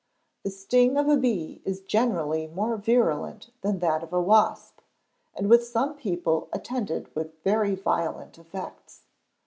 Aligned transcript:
The 0.43 0.49
sting 0.49 0.97
of 0.97 1.07
a 1.07 1.15
bee 1.15 1.61
is 1.63 1.79
generally 1.79 2.47
more 2.47 2.75
virulent 2.75 3.51
than 3.61 3.77
that 3.81 4.01
of 4.01 4.11
a 4.11 4.19
wasp, 4.19 4.79
and 5.35 5.47
with 5.47 5.63
some 5.67 5.93
people 5.95 6.49
attended 6.51 7.15
with 7.15 7.39
very 7.43 7.75
violent 7.75 8.39
effects. 8.39 9.03